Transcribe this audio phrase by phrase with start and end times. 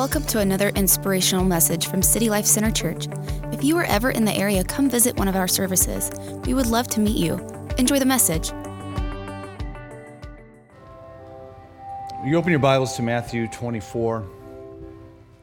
[0.00, 3.06] Welcome to another inspirational message from City Life Center Church.
[3.52, 6.10] If you are ever in the area, come visit one of our services.
[6.46, 7.34] We would love to meet you.
[7.76, 8.48] Enjoy the message.
[12.24, 14.26] You open your Bibles to Matthew 24.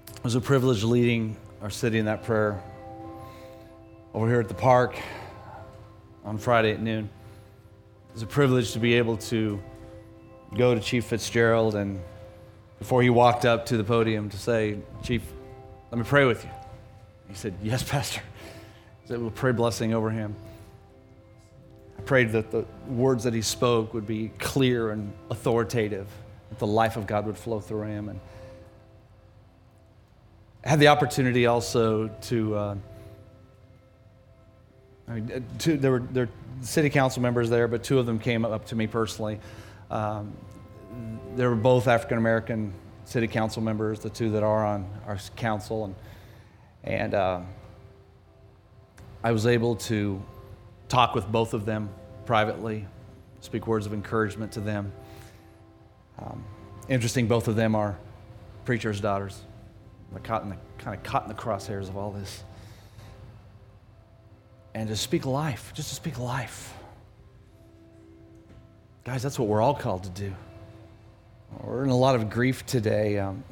[0.07, 2.59] It was a privilege leading our city in that prayer
[4.15, 4.99] over here at the park
[6.25, 7.11] on Friday at noon.
[8.09, 9.61] It was a privilege to be able to
[10.55, 11.99] go to Chief Fitzgerald and
[12.79, 15.21] before he walked up to the podium to say, Chief,
[15.91, 16.49] let me pray with you.
[17.29, 18.21] He said, Yes, Pastor.
[19.01, 20.35] He said, We'll pray blessing over him.
[21.97, 26.07] I prayed that the words that he spoke would be clear and authoritative,
[26.49, 28.09] that the life of God would flow through him.
[28.09, 28.19] And
[30.63, 32.55] I had the opportunity also to.
[32.55, 32.75] Uh,
[35.09, 38.19] I mean, two, there were there were city council members there, but two of them
[38.19, 39.39] came up to me personally.
[39.89, 40.33] Um,
[41.35, 42.73] they were both African American
[43.05, 45.95] city council members, the two that are on our council, and
[46.83, 47.41] and uh,
[49.23, 50.21] I was able to
[50.89, 51.89] talk with both of them
[52.25, 52.85] privately,
[53.41, 54.91] speak words of encouragement to them.
[56.19, 56.43] Um,
[56.87, 57.97] interesting, both of them are
[58.65, 59.41] preachers' daughters.
[60.11, 62.43] They're caught in the, kind of caught in the crosshairs of all this.
[64.73, 66.73] And to speak life, just to speak life.
[69.03, 70.33] Guys, that's what we're all called to do.
[71.51, 73.19] We're in a lot of grief today.
[73.19, 73.43] Um,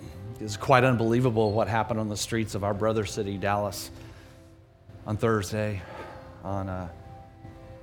[0.42, 3.90] it's quite unbelievable what happened on the streets of our brother city, Dallas,
[5.08, 5.82] on Thursday.
[6.44, 6.90] On uh,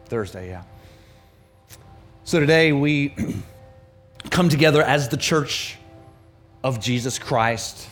[0.07, 0.63] Thursday, yeah.
[2.25, 3.15] So today we
[4.31, 5.79] come together as the church
[6.63, 7.89] of Jesus Christ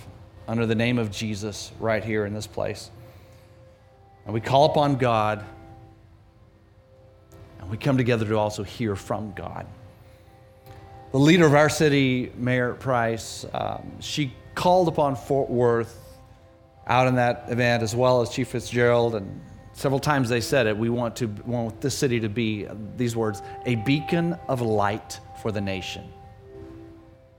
[0.46, 2.90] under the name of Jesus right here in this place.
[4.26, 5.42] And we call upon God,
[7.58, 9.66] and we come together to also hear from God
[11.12, 15.96] the leader of our city, Mayor Price, um, she called upon Fort Worth
[16.86, 19.40] out in that event, as well as Chief Fitzgerald, and
[19.72, 20.76] several times they said it.
[20.76, 22.66] We want to want this city to be
[22.96, 26.08] these words: a beacon of light for the nation.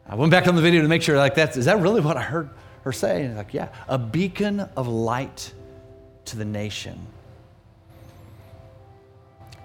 [0.08, 2.18] I went back on the video to make sure, like, that's is that really what
[2.18, 2.50] I heard
[2.84, 3.24] her say?
[3.24, 5.54] And like, yeah, a beacon of light
[6.26, 7.00] to the nation.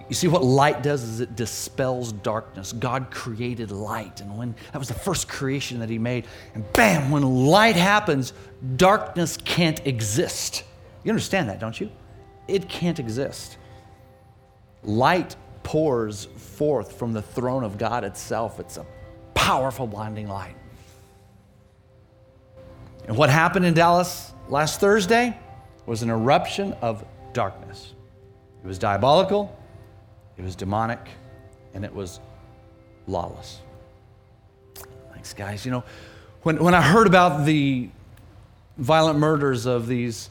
[0.09, 2.73] You see, what light does is it dispels darkness.
[2.73, 7.11] God created light, and when that was the first creation that He made, and bam,
[7.11, 8.33] when light happens,
[8.77, 10.63] darkness can't exist.
[11.03, 11.91] You understand that, don't you?
[12.47, 13.57] It can't exist.
[14.85, 15.35] Light
[15.65, 18.61] pours forth from the throne of God itself.
[18.61, 18.87] It's a
[19.35, 20.55] powerful blinding light.
[23.09, 25.37] And what happened in Dallas last Thursday
[25.87, 27.95] was an eruption of darkness.
[28.63, 29.57] It was diabolical,
[30.39, 31.01] it was demonic,
[31.75, 32.21] and it was
[33.07, 33.61] lawless.
[35.13, 35.65] Thanks, guys.
[35.65, 35.85] You know,
[36.43, 37.89] when, when I heard about the
[38.79, 40.31] violent murders of these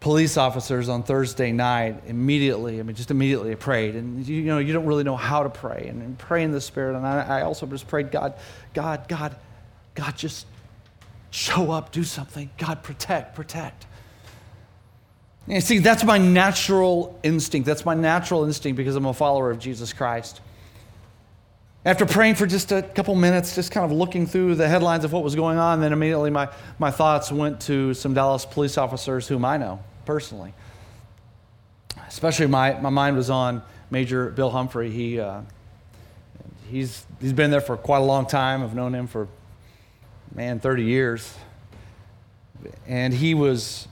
[0.00, 3.94] police officers on Thursday night, immediately, I mean, just immediately I prayed.
[3.94, 5.86] And you, you know, you don't really know how to pray.
[5.88, 6.96] And, and pray in the Spirit.
[6.96, 8.34] And I, I also just prayed, God,
[8.74, 9.36] God, God,
[9.94, 10.46] God, just
[11.30, 12.50] show up, do something.
[12.58, 13.86] God, protect, protect.
[15.48, 17.66] You see, that's my natural instinct.
[17.66, 20.40] That's my natural instinct because I'm a follower of Jesus Christ.
[21.84, 25.12] After praying for just a couple minutes, just kind of looking through the headlines of
[25.12, 26.48] what was going on, then immediately my,
[26.80, 30.52] my thoughts went to some Dallas police officers whom I know personally.
[32.08, 34.90] Especially my, my mind was on Major Bill Humphrey.
[34.90, 35.42] He, uh,
[36.68, 38.64] he's, he's been there for quite a long time.
[38.64, 39.28] I've known him for,
[40.34, 41.32] man, 30 years.
[42.88, 43.86] And he was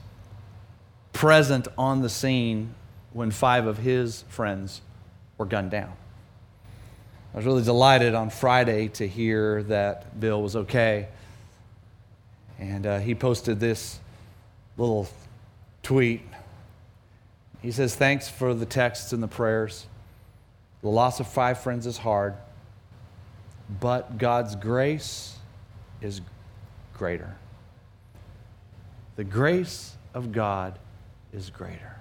[1.15, 2.75] present on the scene
[3.13, 4.81] when five of his friends
[5.37, 5.93] were gunned down.
[7.33, 11.07] I was really delighted on Friday to hear that Bill was okay.
[12.59, 13.97] And uh, he posted this
[14.75, 15.07] little
[15.83, 16.21] tweet.
[17.61, 19.87] He says, Thanks for the texts and the prayers.
[20.81, 22.35] The loss of five friends is hard,
[23.79, 25.37] but God's grace
[26.01, 26.19] is
[26.93, 27.37] greater.
[29.15, 30.77] The grace of God
[31.35, 31.95] is greater.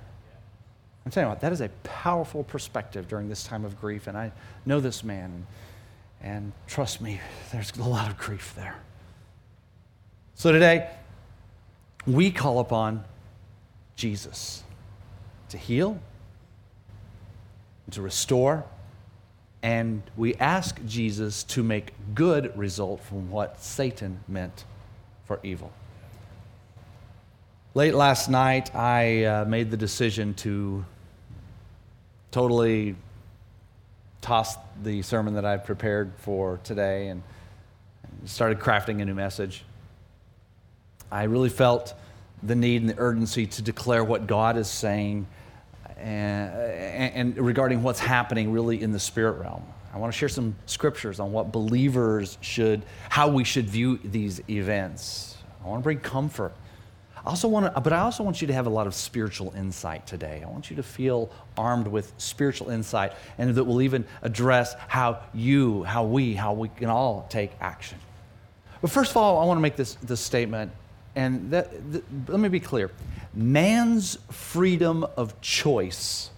[1.04, 4.06] I'm telling you what, that is a powerful perspective during this time of grief.
[4.06, 4.32] And I
[4.64, 5.46] know this man,
[6.22, 7.20] and trust me,
[7.52, 8.76] there's a lot of grief there.
[10.34, 10.88] So today,
[12.06, 13.04] we call upon
[13.96, 14.62] Jesus
[15.50, 15.98] to heal,
[17.90, 18.64] to restore,
[19.62, 24.64] and we ask Jesus to make good result from what Satan meant
[25.26, 25.72] for evil.
[27.76, 30.84] Late last night, I uh, made the decision to
[32.30, 32.94] totally
[34.20, 34.54] toss
[34.84, 37.20] the sermon that I prepared for today and
[38.26, 39.64] started crafting a new message.
[41.10, 41.94] I really felt
[42.44, 45.26] the need and the urgency to declare what God is saying
[45.96, 49.64] and, and, regarding what's happening really in the spirit realm.
[49.92, 54.40] I want to share some scriptures on what believers should, how we should view these
[54.48, 55.38] events.
[55.64, 56.54] I want to bring comfort.
[57.24, 59.54] I also want to, but I also want you to have a lot of spiritual
[59.56, 60.42] insight today.
[60.46, 65.20] I want you to feel armed with spiritual insight and that will even address how
[65.32, 67.98] you, how we, how we can all take action.
[68.82, 70.70] But first of all, I want to make this, this statement,
[71.16, 71.72] and that,
[72.28, 72.90] let me be clear.
[73.32, 76.30] Man's freedom of choice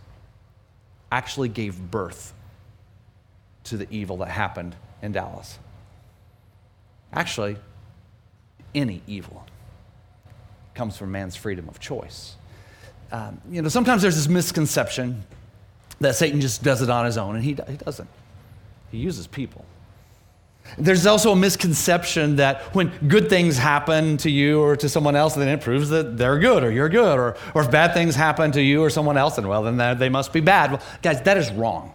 [1.10, 2.32] actually gave birth
[3.64, 5.58] to the evil that happened in Dallas.
[7.12, 7.56] Actually,
[8.72, 9.44] any evil
[10.76, 12.36] comes from man's freedom of choice.
[13.10, 15.24] Um, you know, sometimes there's this misconception
[16.00, 18.08] that Satan just does it on his own, and he, he doesn't.
[18.90, 19.64] He uses people.
[20.76, 25.34] There's also a misconception that when good things happen to you or to someone else,
[25.34, 27.18] then it proves that they're good or you're good.
[27.18, 30.08] Or, or if bad things happen to you or someone else, then well, then they
[30.08, 30.72] must be bad.
[30.72, 31.92] Well, guys, that is wrong.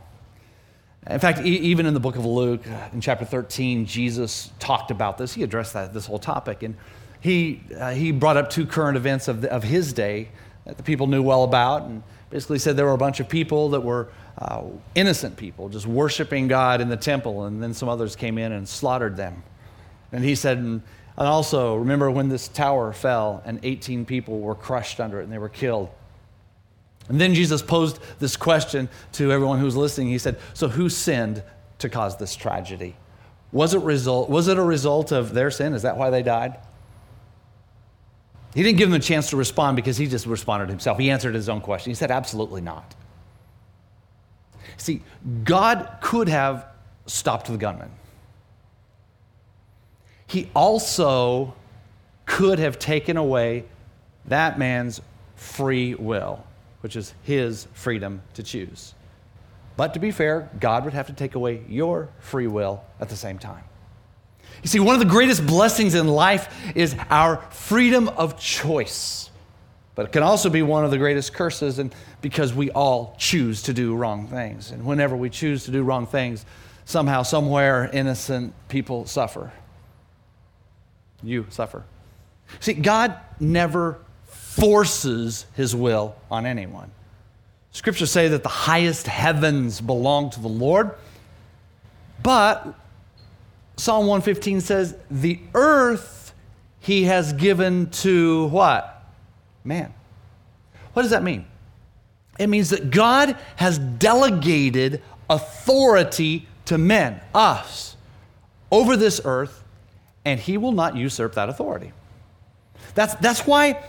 [1.07, 2.61] In fact, e- even in the book of Luke,
[2.93, 5.33] in chapter 13, Jesus talked about this.
[5.33, 6.63] He addressed that, this whole topic.
[6.63, 6.77] And
[7.21, 10.29] he, uh, he brought up two current events of, the, of his day
[10.65, 11.83] that the people knew well about.
[11.83, 14.63] And basically said there were a bunch of people that were uh,
[14.95, 18.67] innocent people, just worshiping God in the temple, and then some others came in and
[18.67, 19.43] slaughtered them.
[20.11, 20.81] And he said, and
[21.17, 25.37] also, remember when this tower fell and 18 people were crushed under it and they
[25.37, 25.89] were killed.
[27.09, 30.07] And then Jesus posed this question to everyone who was listening.
[30.07, 31.43] He said, So who sinned
[31.79, 32.95] to cause this tragedy?
[33.51, 35.73] Was it, result, was it a result of their sin?
[35.73, 36.57] Is that why they died?
[38.53, 40.97] He didn't give them a chance to respond because he just responded himself.
[40.97, 41.91] He answered his own question.
[41.91, 42.95] He said, Absolutely not.
[44.77, 45.01] See,
[45.43, 46.65] God could have
[47.05, 47.91] stopped the gunman.
[50.27, 51.53] He also
[52.25, 53.65] could have taken away
[54.25, 55.01] that man's
[55.35, 56.43] free will,
[56.81, 58.93] which is his freedom to choose.
[59.77, 63.15] But to be fair, God would have to take away your free will at the
[63.15, 63.63] same time.
[64.61, 69.29] You see, one of the greatest blessings in life is our freedom of choice.
[69.95, 73.63] But it can also be one of the greatest curses and because we all choose
[73.63, 74.71] to do wrong things.
[74.71, 76.45] And whenever we choose to do wrong things,
[76.85, 79.51] somehow, somewhere, innocent people suffer.
[81.23, 81.83] You suffer.
[82.59, 86.91] See, God never forces his will on anyone.
[87.71, 90.91] Scriptures say that the highest heavens belong to the Lord,
[92.21, 92.75] but
[93.81, 96.35] Psalm 115 says, The earth
[96.81, 99.03] he has given to what?
[99.63, 99.91] Man.
[100.93, 101.47] What does that mean?
[102.37, 107.95] It means that God has delegated authority to men, us,
[108.71, 109.63] over this earth,
[110.25, 111.91] and he will not usurp that authority.
[112.93, 113.83] That's, that's why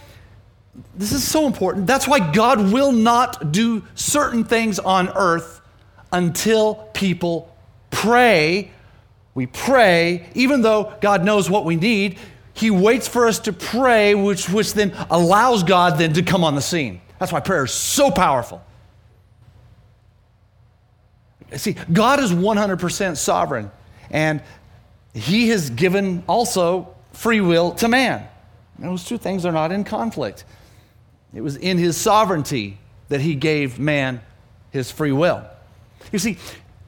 [0.96, 1.86] this is so important.
[1.86, 5.60] That's why God will not do certain things on earth
[6.10, 7.54] until people
[7.90, 8.70] pray
[9.34, 12.18] we pray, even though God knows what we need,
[12.54, 16.54] He waits for us to pray, which, which then allows God then to come on
[16.54, 17.00] the scene.
[17.18, 18.62] That's why prayer is so powerful.
[21.56, 23.70] See, God is 100% sovereign,
[24.10, 24.42] and
[25.14, 28.26] He has given also free will to man.
[28.78, 30.44] Those two things are not in conflict.
[31.34, 34.20] It was in His sovereignty that He gave man
[34.72, 35.44] his free will.
[36.10, 36.38] You see,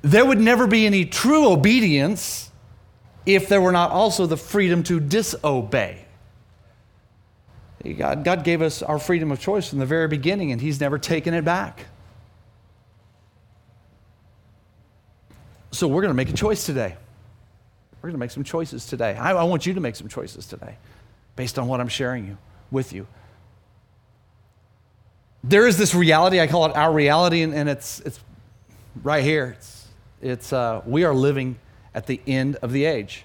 [0.05, 2.51] there would never be any true obedience
[3.25, 6.05] if there were not also the freedom to disobey.
[7.97, 10.99] God, God gave us our freedom of choice from the very beginning, and He's never
[10.99, 11.87] taken it back.
[15.71, 16.97] So we're going to make a choice today.
[18.03, 19.17] We're going to make some choices today.
[19.17, 20.77] I, I want you to make some choices today
[21.35, 22.37] based on what I'm sharing you,
[22.71, 23.07] with you.
[25.43, 28.21] There is this reality, I call it our reality, and, and it's, it's
[29.03, 29.57] right here.
[29.59, 29.84] It's
[30.25, 31.59] it's, uh, we are living
[31.95, 33.25] at the end of the age.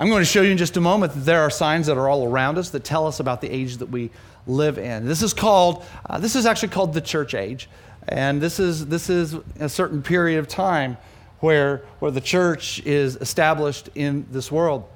[0.00, 2.08] I'm going to show you in just a moment that there are signs that are
[2.08, 4.10] all around us that tell us about the age that we
[4.46, 5.06] live in.
[5.06, 7.68] This is called, uh, this is actually called the church age.
[8.08, 10.96] And this is, this is a certain period of time
[11.38, 14.88] where, where the church is established in this world.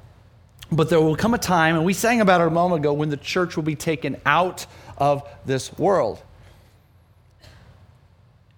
[0.72, 3.08] But there will come a time, and we sang about it a moment ago, when
[3.08, 4.66] the church will be taken out
[4.98, 6.20] of this world.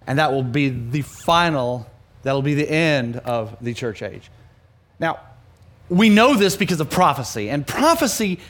[0.07, 1.87] And that will be the final
[2.23, 4.31] That'll be the end of the church age.
[4.99, 5.21] Now,
[5.89, 8.41] we know this because of prophecy, and prophecy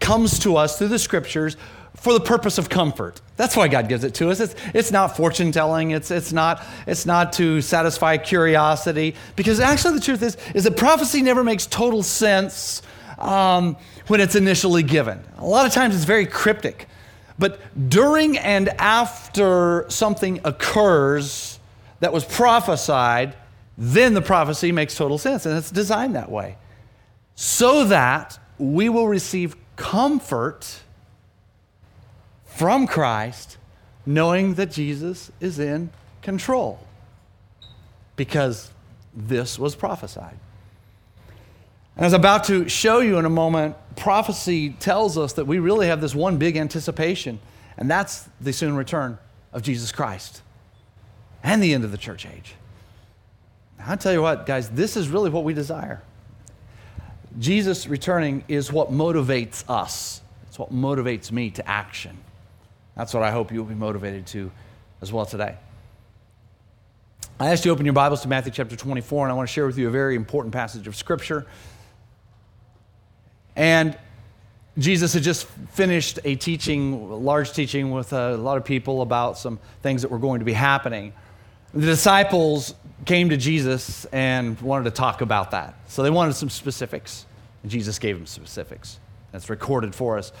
[0.00, 1.56] comes to us through the scriptures
[1.94, 3.20] for the purpose of comfort.
[3.36, 4.40] That's why God gives it to us.
[4.40, 9.94] It's, it's not fortune telling, it's, it's, not, it's not to satisfy curiosity, because actually
[9.94, 12.82] the truth is, is that prophecy never makes total sense
[13.18, 15.22] um, when it's initially given.
[15.38, 16.86] A lot of times it's very cryptic.
[17.38, 21.57] But during and after something occurs
[22.00, 23.34] that was prophesied,
[23.76, 25.46] then the prophecy makes total sense.
[25.46, 26.56] And it's designed that way.
[27.34, 30.80] So that we will receive comfort
[32.44, 33.56] from Christ,
[34.04, 35.90] knowing that Jesus is in
[36.22, 36.80] control.
[38.16, 38.70] Because
[39.14, 40.38] this was prophesied.
[41.96, 45.58] And as I'm about to show you in a moment, prophecy tells us that we
[45.58, 47.40] really have this one big anticipation,
[47.76, 49.18] and that's the soon return
[49.52, 50.42] of Jesus Christ
[51.42, 52.54] and the end of the church age.
[53.84, 56.02] I tell you what, guys, this is really what we desire.
[57.38, 60.20] Jesus returning is what motivates us.
[60.48, 62.16] It's what motivates me to action.
[62.96, 64.50] That's what I hope you'll be motivated to
[65.00, 65.56] as well today.
[67.38, 69.52] I asked you to open your Bibles to Matthew chapter 24, and I want to
[69.52, 71.46] share with you a very important passage of Scripture.
[73.54, 73.96] And
[74.76, 79.38] Jesus had just finished a teaching, a large teaching with a lot of people about
[79.38, 81.12] some things that were going to be happening.
[81.74, 85.74] The disciples came to Jesus and wanted to talk about that.
[85.88, 87.26] So they wanted some specifics,
[87.62, 88.98] and Jesus gave them specifics.
[89.32, 90.32] That's recorded for us.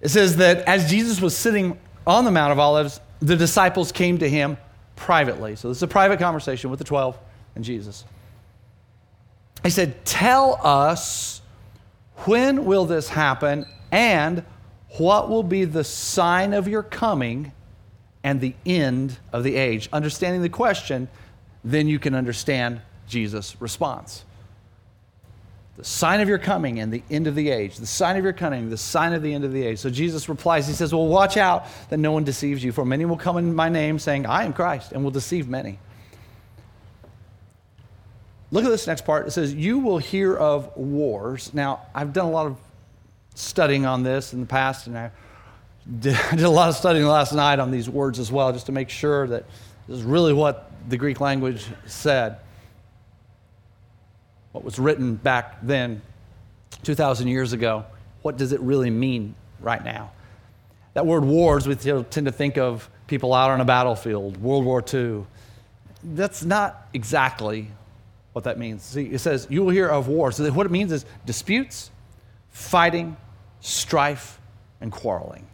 [0.00, 4.18] It says that as Jesus was sitting on the Mount of Olives, the disciples came
[4.18, 4.56] to him
[4.94, 5.56] privately.
[5.56, 7.18] So this is a private conversation with the 12
[7.54, 8.04] and Jesus.
[9.62, 11.40] He said, Tell us
[12.24, 14.44] when will this happen and
[14.98, 17.52] what will be the sign of your coming
[18.26, 19.88] and the end of the age?
[19.92, 21.06] Understanding the question,
[21.62, 24.24] then you can understand Jesus' response.
[25.76, 27.76] The sign of your coming and the end of the age.
[27.76, 29.78] The sign of your coming, the sign of the end of the age.
[29.78, 33.04] So Jesus replies, He says, Well, watch out that no one deceives you, for many
[33.04, 35.78] will come in my name saying, I am Christ, and will deceive many.
[38.50, 39.28] Look at this next part.
[39.28, 41.54] It says, You will hear of wars.
[41.54, 42.56] Now, I've done a lot of
[43.36, 45.12] studying on this in the past, and I
[46.00, 48.66] did, I did a lot of studying last night on these words as well, just
[48.66, 49.44] to make sure that
[49.88, 52.38] this is really what the Greek language said
[54.56, 56.00] what was written back then,
[56.82, 57.84] 2,000 years ago,
[58.22, 60.12] what does it really mean right now?
[60.94, 64.82] That word wars, we tend to think of people out on a battlefield, World War
[64.82, 65.26] II.
[66.02, 67.70] That's not exactly
[68.32, 68.82] what that means.
[68.82, 70.36] See, it says, you will hear of wars.
[70.36, 71.90] So what it means is disputes,
[72.48, 73.18] fighting,
[73.60, 74.40] strife,
[74.80, 75.46] and quarreling.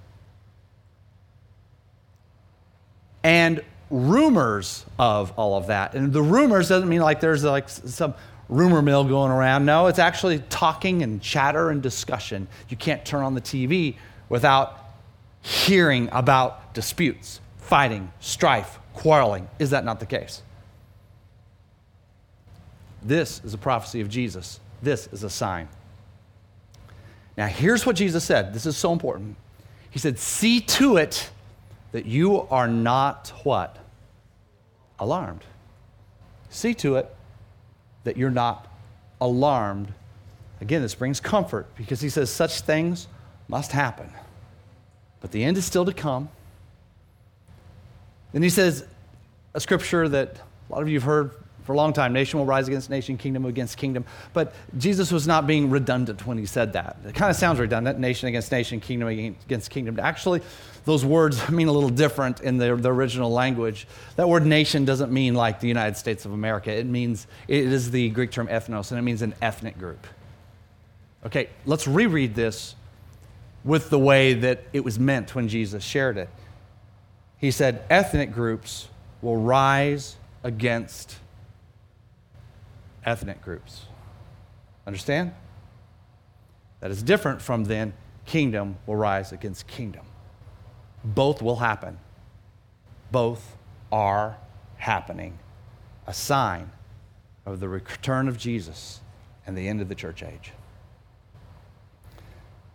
[3.23, 5.95] And rumors of all of that.
[5.95, 8.15] And the rumors doesn't mean like there's like some
[8.49, 9.65] rumor mill going around.
[9.65, 12.49] No, it's actually talking and chatter and discussion.
[12.69, 13.97] You can't turn on the TV
[14.29, 14.79] without
[15.43, 19.49] hearing about disputes, fighting, strife, quarreling.
[19.59, 20.43] Is that not the case?
[23.03, 24.61] This is a prophecy of Jesus.
[24.81, 25.69] This is a sign.
[27.37, 28.55] Now, here's what Jesus said.
[28.55, 29.37] This is so important.
[29.91, 31.31] He said, See to it
[31.93, 33.79] that you are not what?
[34.99, 35.45] Alarmed.
[36.51, 37.15] See to it
[38.05, 38.67] that you're not
[39.21, 39.93] alarmed.
[40.61, 43.09] Again, this brings comfort because he says such things
[43.49, 44.11] must happen.
[45.21, 46.29] But the end is still to come.
[48.33, 48.87] Then he says
[49.55, 51.31] a scripture that a lot of you have heard
[51.65, 54.05] for a long time nation will rise against nation, kingdom against kingdom.
[54.33, 56.97] But Jesus was not being redundant when he said that.
[57.07, 59.99] It kind of sounds redundant nation against nation, kingdom against kingdom.
[60.01, 60.43] Actually,
[60.85, 63.87] those words mean a little different in the, the original language.
[64.17, 67.91] That word nation doesn't mean like the United States of America, it means, it is
[67.91, 70.07] the Greek term ethnos, and it means an ethnic group.
[71.25, 72.75] Okay, let's reread this
[73.65, 76.29] with the way that it was meant when Jesus shared it.
[77.39, 78.89] He said, ethnic groups
[79.21, 81.17] will rise against
[83.05, 83.87] ethnic groups.
[84.87, 85.33] Understand?
[86.81, 87.93] That is different from then
[88.27, 90.05] kingdom will rise against kingdom.
[91.05, 91.99] Both will happen.
[93.11, 93.57] Both
[93.91, 94.39] are
[94.77, 95.39] happening.
[96.07, 96.71] A sign
[97.47, 99.01] of the return of Jesus
[99.47, 100.53] and the end of the church age.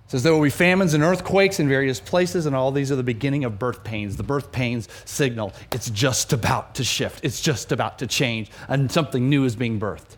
[0.07, 2.95] It says there will be famines and earthquakes in various places, and all these are
[2.95, 4.17] the beginning of birth pains.
[4.17, 8.91] The birth pains signal it's just about to shift, it's just about to change, and
[8.91, 10.17] something new is being birthed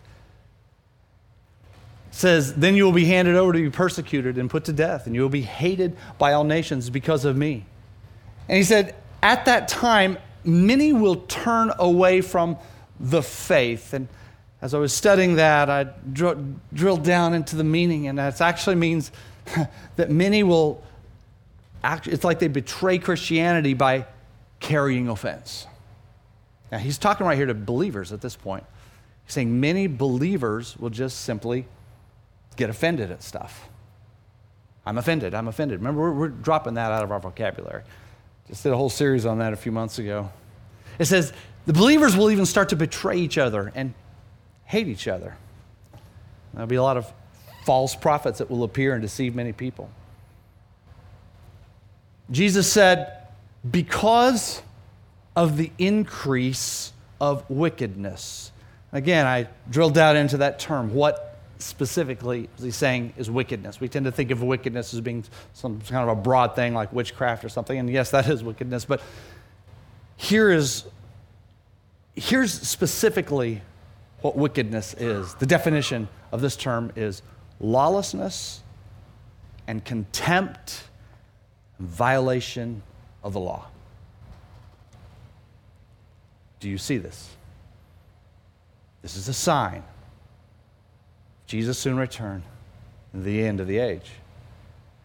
[2.10, 5.14] says, Then you will be handed over to be persecuted and put to death, and
[5.14, 7.64] you will be hated by all nations because of me.
[8.48, 12.56] And he said, At that time, many will turn away from
[12.98, 13.92] the faith.
[13.92, 14.08] And
[14.62, 16.38] as I was studying that, I dr-
[16.72, 19.10] drilled down into the meaning, and that actually means
[19.96, 20.82] that many will,
[21.82, 24.06] act, it's like they betray Christianity by
[24.60, 25.66] carrying offense.
[26.70, 28.64] Now, he's talking right here to believers at this point.
[29.24, 31.66] He's saying many believers will just simply
[32.56, 33.68] get offended at stuff.
[34.86, 35.34] I'm offended.
[35.34, 35.80] I'm offended.
[35.80, 37.82] Remember, we're, we're dropping that out of our vocabulary.
[38.48, 40.30] Just did a whole series on that a few months ago.
[40.98, 41.32] It says
[41.66, 43.94] the believers will even start to betray each other and
[44.64, 45.36] hate each other.
[46.52, 47.12] There'll be a lot of
[47.70, 49.88] false prophets that will appear and deceive many people.
[52.28, 53.28] Jesus said,
[53.70, 54.60] because
[55.36, 58.50] of the increase of wickedness.
[58.90, 60.92] Again, I drilled down into that term.
[60.92, 63.78] What specifically is he saying is wickedness?
[63.78, 65.22] We tend to think of wickedness as being
[65.54, 68.84] some kind of a broad thing like witchcraft or something, and yes, that is wickedness,
[68.84, 69.00] but
[70.16, 70.86] here is
[72.16, 73.62] here's specifically
[74.22, 75.34] what wickedness is.
[75.34, 77.22] The definition of this term is
[77.60, 78.62] lawlessness
[79.66, 80.84] and contempt
[81.78, 82.82] and violation
[83.22, 83.66] of the law.
[86.58, 87.30] Do you see this?
[89.02, 89.82] This is a sign.
[91.46, 92.42] Jesus soon return,
[93.14, 94.10] the end of the age.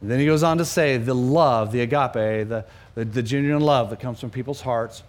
[0.02, 3.64] And then he goes on to say the love, the agape, the, the, the genuine
[3.64, 5.02] love that comes from people's hearts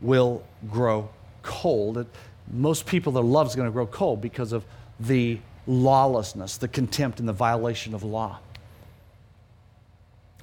[0.00, 1.08] will grow
[1.42, 2.06] cold.
[2.50, 4.64] Most people, their love is going to grow cold because of
[4.98, 8.38] the lawlessness, the contempt, and the violation of law.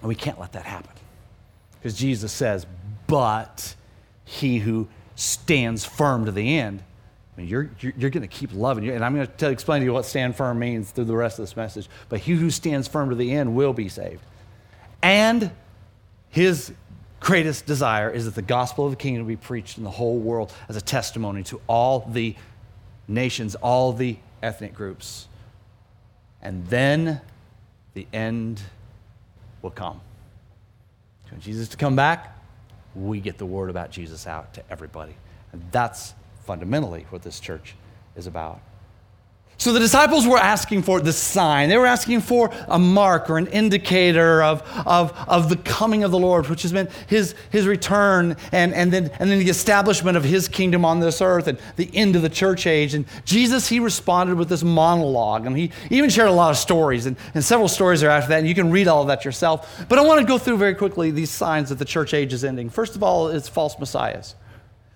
[0.02, 0.92] And we can't let that happen.
[1.80, 2.66] Because Jesus says,
[3.08, 3.76] but
[4.26, 6.84] he who stands firm to the end,
[7.36, 8.94] I mean, you're, you're, you're going to keep loving you.
[8.94, 11.44] And I'm going to explain to you what stand firm means through the rest of
[11.44, 11.90] this message.
[12.10, 14.22] But he who stands firm to the end will be saved.
[15.02, 15.52] And
[16.30, 16.74] his
[17.20, 20.54] greatest desire is that the gospel of the kingdom be preached in the whole world
[20.68, 22.36] as a testimony to all the
[23.08, 25.28] nations, all the ethnic groups.
[26.42, 27.22] And then
[27.94, 28.62] the end
[29.62, 30.00] will come.
[31.30, 32.36] When Jesus to come back,
[32.96, 35.16] we get the word about Jesus out to everybody.
[35.52, 36.14] And that's
[36.46, 37.76] fundamentally what this church
[38.16, 38.62] is about.
[39.60, 41.68] So the disciples were asking for the sign.
[41.68, 46.12] They were asking for a mark or an indicator of, of, of the coming of
[46.12, 50.16] the Lord, which has been his, his return and, and, then, and then the establishment
[50.16, 52.94] of his kingdom on this earth and the end of the church age.
[52.94, 55.46] And Jesus, he responded with this monologue.
[55.46, 57.06] And he even shared a lot of stories.
[57.06, 58.40] And, and several stories are after that.
[58.40, 59.86] And you can read all of that yourself.
[59.90, 62.46] But I want to go through very quickly these signs that the church age is
[62.46, 62.70] ending.
[62.70, 64.36] First of all, it's false messiahs.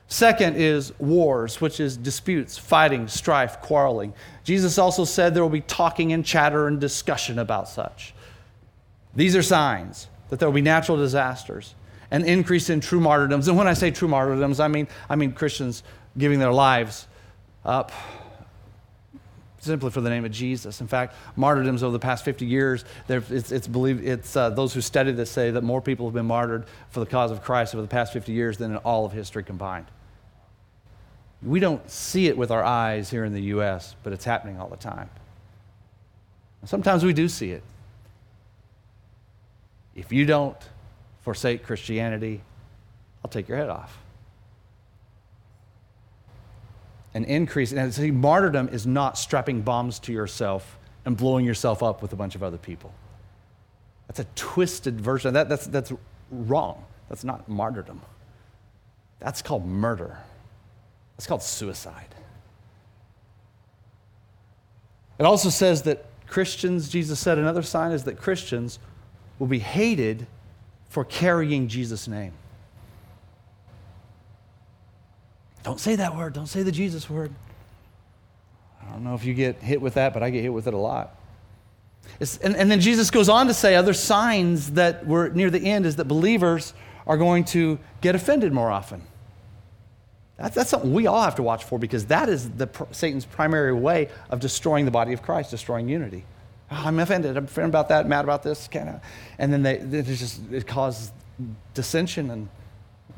[0.08, 4.14] Second is wars, which is disputes, fighting, strife, quarreling.
[4.44, 8.14] Jesus also said there will be talking and chatter and discussion about such.
[9.16, 11.76] These are signs that there will be natural disasters,
[12.12, 13.48] an increase in true martyrdoms.
[13.48, 15.84] And when I say true martyrdoms, I mean, I mean Christians
[16.18, 17.08] giving their lives
[17.66, 17.92] up
[19.64, 20.82] simply for the name of Jesus.
[20.82, 24.82] In fact, martyrdoms over the past 50 years, it's, it's believed, it's uh, those who
[24.82, 27.82] study this say that more people have been martyred for the cause of Christ over
[27.82, 29.86] the past 50 years than in all of history combined.
[31.42, 34.70] We don't see it with our eyes here in the U.S., but it's happening all
[34.70, 35.10] the time.
[36.66, 37.64] Sometimes we do see it.
[39.96, 40.58] If you don't
[41.22, 42.42] forsake Christianity,
[43.24, 43.98] I'll take your head off.
[47.14, 52.02] An increase, and see, martyrdom is not strapping bombs to yourself and blowing yourself up
[52.02, 52.94] with a bunch of other people.
[54.08, 55.34] That's a twisted version.
[55.34, 55.94] That, that's, that's
[56.32, 56.84] wrong.
[57.10, 58.02] That's not martyrdom.
[59.20, 60.18] That's called murder.
[61.16, 62.16] That's called suicide.
[65.20, 68.80] It also says that Christians, Jesus said another sign is that Christians
[69.38, 70.26] will be hated
[70.90, 72.34] for carrying Jesus' name.
[75.64, 76.34] Don't say that word.
[76.34, 77.34] Don't say the Jesus word.
[78.82, 80.74] I don't know if you get hit with that, but I get hit with it
[80.74, 81.18] a lot.
[82.20, 85.86] And, and, then Jesus goes on to say other signs that we're near the end
[85.86, 86.74] is that believers
[87.08, 89.02] are going to get offended more often.
[90.38, 93.74] That's, that's something we all have to watch for because that is the, Satan's primary
[93.74, 96.26] way of destroying the body of Christ, destroying unity.
[96.72, 97.38] Oh, I'm offended.
[97.38, 99.02] I'm offended about that, mad about this, kind of.
[99.38, 101.12] And then they, just it causes
[101.74, 102.50] dissension, and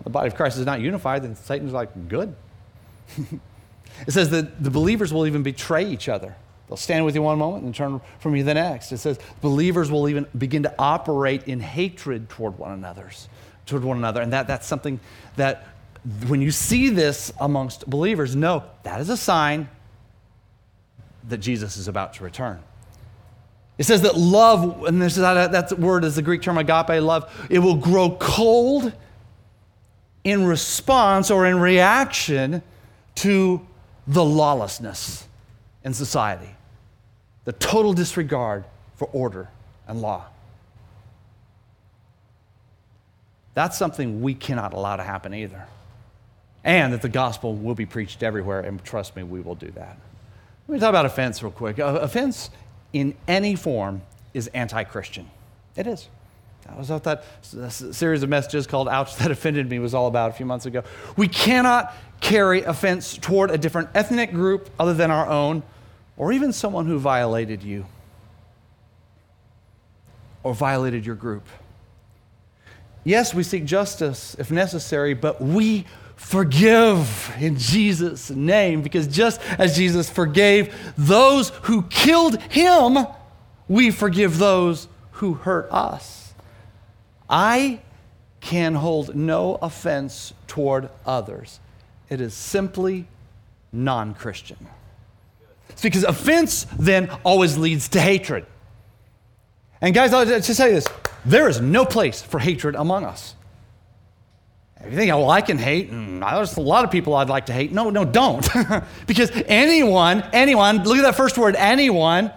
[0.03, 1.23] the body of Christ is not unified.
[1.23, 2.35] Then Satan's like, good.
[3.17, 6.35] it says that the believers will even betray each other.
[6.67, 8.91] They'll stand with you one moment and turn from you the next.
[8.91, 13.29] It says believers will even begin to operate in hatred toward one another's,
[13.65, 14.99] toward one another, and that, that's something
[15.35, 15.67] that
[16.27, 19.69] when you see this amongst believers, know that is a sign
[21.27, 22.61] that Jesus is about to return.
[23.77, 27.31] It says that love, and this is that word is the Greek term agape, love,
[27.49, 28.93] it will grow cold
[30.25, 32.61] in response or in reaction
[33.15, 33.65] to
[34.07, 35.25] the lawlessness
[35.85, 36.49] in society,
[37.45, 39.47] the total disregard for order
[39.87, 40.25] and law.
[43.53, 45.67] That's something we cannot allow to happen either
[46.65, 48.59] and that the gospel will be preached everywhere.
[48.59, 49.97] And trust me, we will do that.
[50.67, 51.77] Let me talk about offense real quick.
[51.77, 52.49] Offense
[52.91, 54.01] in any form
[54.33, 55.29] is anti Christian.
[55.75, 56.09] It is.
[56.65, 57.17] That was what uh,
[57.53, 60.65] that series of messages called Ouch That Offended Me was all about a few months
[60.65, 60.83] ago.
[61.15, 65.63] We cannot carry offense toward a different ethnic group other than our own,
[66.17, 67.85] or even someone who violated you
[70.43, 71.47] or violated your group.
[73.03, 79.75] Yes, we seek justice if necessary, but we forgive in Jesus' name because just as
[79.75, 82.97] Jesus forgave those who killed him,
[83.67, 86.24] we forgive those who hurt us.
[87.29, 87.81] I
[88.39, 91.59] can hold no offense toward others.
[92.09, 93.07] It is simply
[93.71, 94.67] non Christian.
[95.69, 98.45] It's because offense then always leads to hatred.
[99.81, 100.87] And guys, I'll just say this
[101.25, 103.35] there is no place for hatred among us.
[104.79, 107.29] If you think, oh, well, I can hate, and there's a lot of people I'd
[107.29, 107.71] like to hate.
[107.71, 108.47] No, no, don't.
[109.07, 112.31] because anyone, anyone, look at that first word, anyone,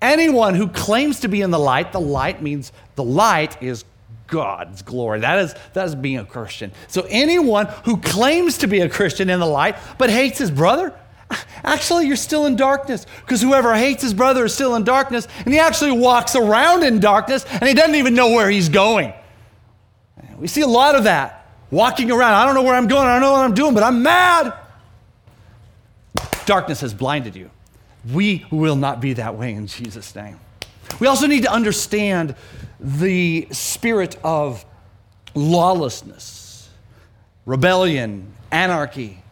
[0.00, 3.84] anyone who claims to be in the light, the light means the light is
[4.30, 5.20] God's glory.
[5.20, 6.72] That is, that is being a Christian.
[6.88, 10.94] So anyone who claims to be a Christian in the light but hates his brother,
[11.62, 15.52] actually you're still in darkness because whoever hates his brother is still in darkness and
[15.52, 19.12] he actually walks around in darkness and he doesn't even know where he's going.
[20.38, 22.34] We see a lot of that walking around.
[22.34, 24.54] I don't know where I'm going, I don't know what I'm doing, but I'm mad.
[26.46, 27.50] Darkness has blinded you.
[28.10, 30.40] We will not be that way in Jesus' name.
[30.98, 32.34] We also need to understand
[32.80, 34.64] the spirit of
[35.34, 36.68] lawlessness,
[37.46, 39.22] rebellion, anarchy.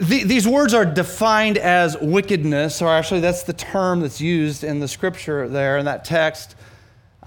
[0.00, 4.88] these words are defined as wickedness, or actually, that's the term that's used in the
[4.88, 6.56] scripture there in that text.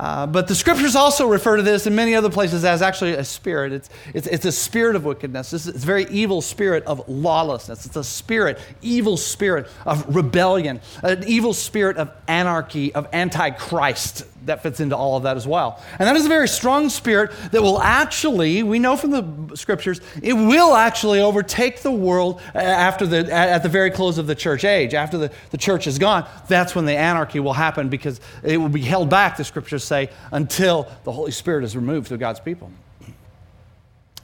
[0.02, 3.24] Uh, but the scriptures also refer to this in many other places as actually a
[3.24, 3.72] spirit.
[3.72, 5.54] It's, it's, it's a spirit of wickedness.
[5.54, 7.86] It's, it's a very evil spirit of lawlessness.
[7.86, 14.64] It's a spirit, evil spirit of rebellion, an evil spirit of anarchy, of antichrist that
[14.64, 15.82] fits into all of that as well.
[16.00, 20.02] And that is a very strong spirit that will actually, we know from the scriptures,
[20.22, 24.64] it will actually overtake the world after the, at the very close of the church
[24.64, 24.94] age.
[24.94, 28.70] After the, the church is gone, that's when the anarchy will happen because it will
[28.70, 32.72] be held back, the scriptures say, until the Holy Spirit is removed through God's people.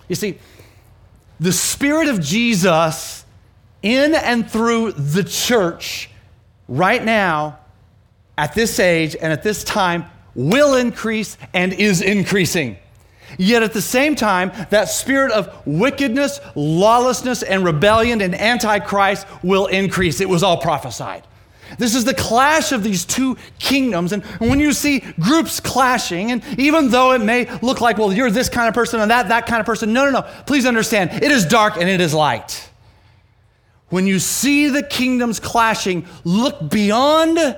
[0.07, 0.39] You see,
[1.39, 3.25] the Spirit of Jesus
[3.83, 6.09] in and through the church
[6.67, 7.59] right now
[8.37, 12.77] at this age and at this time will increase and is increasing.
[13.37, 19.65] Yet at the same time, that spirit of wickedness, lawlessness, and rebellion and antichrist will
[19.65, 20.21] increase.
[20.21, 21.23] It was all prophesied.
[21.77, 24.13] This is the clash of these two kingdoms.
[24.13, 28.31] And when you see groups clashing, and even though it may look like, well, you're
[28.31, 30.21] this kind of person and that, that kind of person, no, no, no.
[30.45, 32.69] Please understand, it is dark and it is light.
[33.89, 37.57] When you see the kingdoms clashing, look beyond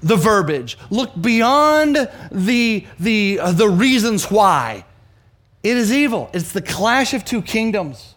[0.00, 4.84] the verbiage, look beyond the, the, uh, the reasons why.
[5.62, 6.30] It is evil.
[6.32, 8.14] It's the clash of two kingdoms.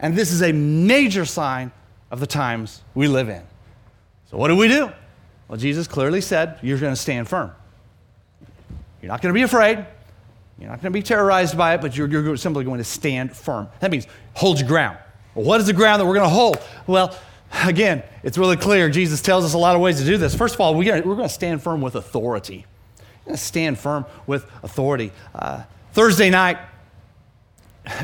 [0.00, 1.72] And this is a major sign
[2.10, 3.42] of the times we live in.
[4.30, 4.92] So, what do we do?
[5.48, 7.50] Well, Jesus clearly said, You're going to stand firm.
[9.02, 9.84] You're not going to be afraid.
[10.58, 13.34] You're not going to be terrorized by it, but you're, you're simply going to stand
[13.34, 13.68] firm.
[13.80, 14.98] That means hold your ground.
[15.34, 16.58] Well, what is the ground that we're going to hold?
[16.86, 17.16] Well,
[17.52, 18.88] again, it's really clear.
[18.88, 20.34] Jesus tells us a lot of ways to do this.
[20.34, 22.66] First of all, we are, we're going to stand firm with authority.
[22.98, 25.12] We're going to stand firm with authority.
[25.34, 26.58] Uh, Thursday night,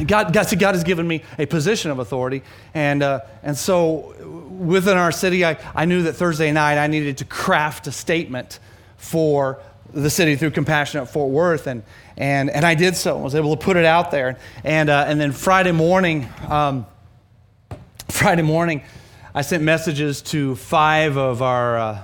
[0.07, 2.43] God, God, see, God has given me a position of authority.
[2.73, 4.15] And, uh, and so
[4.49, 8.61] within our city, I, I knew that Thursday night I needed to craft a statement
[8.97, 9.61] for
[9.93, 11.67] the city through Compassionate Fort Worth.
[11.67, 11.83] And,
[12.17, 13.19] and, and I did so.
[13.19, 14.39] I was able to put it out there.
[14.65, 16.87] And, uh, and then Friday morning, um,
[18.09, 18.83] Friday morning,
[19.37, 22.03] I sent messages to five of our uh,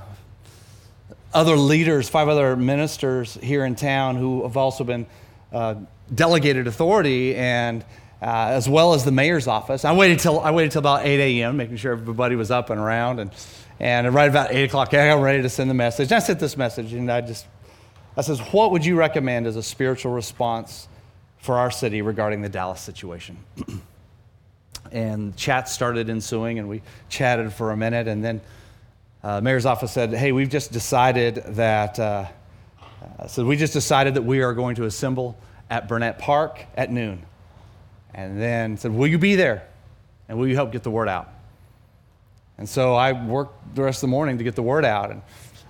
[1.32, 5.06] other leaders, five other ministers here in town who have also been
[5.52, 5.76] uh,
[6.12, 7.84] delegated authority and
[8.20, 9.84] uh, as well as the mayor's office.
[9.84, 12.80] I waited till I waited till about 8 a.m., making sure everybody was up and
[12.80, 13.30] around, and
[13.78, 16.10] and right about 8 o'clock, I got ready to send the message.
[16.10, 17.46] And I sent this message, and I just
[18.16, 20.88] I says, "What would you recommend as a spiritual response
[21.38, 23.38] for our city regarding the Dallas situation?"
[24.92, 28.40] and chat started ensuing, and we chatted for a minute, and then
[29.22, 32.26] uh, mayor's office said, "Hey, we've just decided that." Uh,
[33.18, 35.36] uh, so we just decided that we are going to assemble
[35.70, 37.24] at Burnett Park at noon.
[38.12, 39.66] And then said, Will you be there?
[40.28, 41.28] And will you help get the word out?
[42.58, 45.10] And so I worked the rest of the morning to get the word out.
[45.10, 45.22] And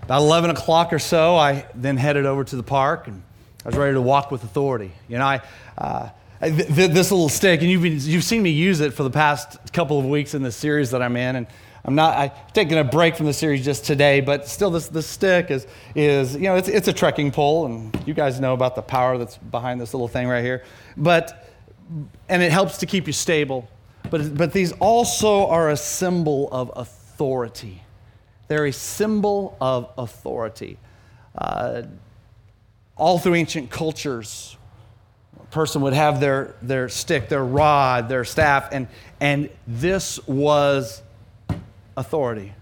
[0.03, 3.23] about 11 o'clock or so, I then headed over to the park and
[3.65, 4.91] I was ready to walk with authority.
[5.09, 5.41] You know, I,
[5.79, 6.09] uh,
[6.49, 9.11] th- th- this little stick, and you've, been, you've seen me use it for the
[9.11, 11.37] past couple of weeks in this series that I'm in.
[11.37, 11.47] And
[11.85, 15.07] I'm not I, taking a break from the series just today, but still, this, this
[15.07, 18.75] stick is, is you know, it's, it's a trekking pole, and you guys know about
[18.75, 20.63] the power that's behind this little thing right here.
[20.97, 21.49] But,
[22.29, 23.69] and it helps to keep you stable.
[24.11, 27.83] But, but these also are a symbol of authority.
[28.49, 30.79] They're a symbol of authority.
[31.37, 31.83] Uh,
[32.97, 34.57] all through ancient cultures,
[35.51, 38.89] person would have their, their stick, their rod, their staff, and,
[39.21, 41.03] and this was
[41.97, 42.53] authority.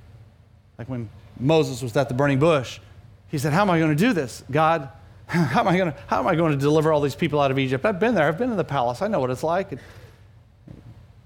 [0.78, 2.80] Like when Moses was at the burning bush,
[3.28, 4.42] he said, How am I going to do this?
[4.50, 4.88] God,
[5.26, 7.50] how am I going to, how am I going to deliver all these people out
[7.50, 7.84] of Egypt?
[7.84, 9.72] I've been there, I've been in the palace, I know what it's like.
[9.72, 9.80] And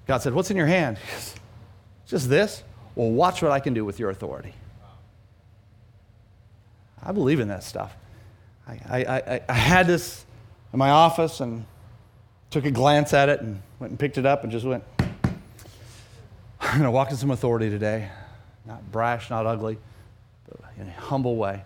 [0.06, 0.98] God said, What's in your hand?
[2.06, 2.62] Just this?
[2.94, 4.54] Well, watch what I can do with your authority.
[7.02, 7.96] I believe in that stuff.
[8.68, 10.24] I, I, I, I had this
[10.72, 11.64] in my office and
[12.50, 14.84] took a glance at it and went and picked it up and just went,
[16.60, 18.08] I'm going to walk in some authority today.
[18.64, 19.78] Not brash, not ugly,
[20.48, 21.64] but in a humble way.